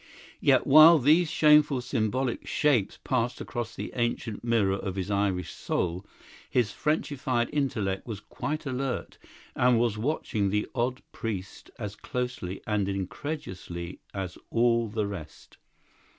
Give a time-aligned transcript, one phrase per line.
[0.39, 6.03] Yet, while these shameful symbolic shapes passed across the ancient mirror of his Irish soul,
[6.49, 9.19] his Frenchified intellect was quite alert,
[9.55, 15.57] and was watching the odd priest as closely and incredulously as all the rest.